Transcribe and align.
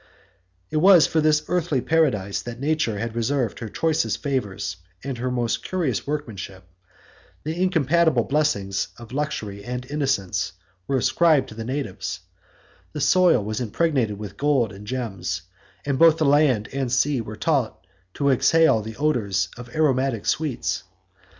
It 0.71 0.77
was 0.77 1.05
for 1.05 1.21
this 1.21 1.43
earthly 1.47 1.79
paradise 1.79 2.41
that 2.41 2.59
Nature 2.59 2.97
had 2.97 3.15
reserved 3.15 3.59
her 3.59 3.69
choicest 3.69 4.23
favors 4.23 4.77
and 5.03 5.19
her 5.19 5.29
most 5.29 5.63
curious 5.63 6.07
workmanship: 6.07 6.63
the 7.43 7.61
incompatible 7.61 8.23
blessings 8.23 8.87
of 8.97 9.11
luxury 9.11 9.63
and 9.63 9.85
innocence 9.91 10.53
were 10.87 10.97
ascribed 10.97 11.49
to 11.49 11.53
the 11.53 11.63
natives: 11.63 12.21
the 12.93 12.99
soil 12.99 13.43
was 13.43 13.61
impregnated 13.61 14.17
with 14.17 14.37
gold 14.37 14.69
7 14.71 14.77
and 14.77 14.87
gems, 14.87 15.43
and 15.85 15.99
both 15.99 16.17
the 16.17 16.25
land 16.25 16.67
and 16.73 16.91
sea 16.91 17.21
were 17.21 17.35
taught 17.35 17.85
to 18.15 18.31
exhale 18.31 18.81
the 18.81 18.95
odors 18.97 19.49
of 19.55 19.69
aromatic 19.75 20.25
sweets. 20.25 20.81